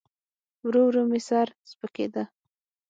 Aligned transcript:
ورو 0.65 0.81
ورو 0.87 1.03
مې 1.09 1.19
سر 1.27 1.47
سپکېده. 1.69 2.23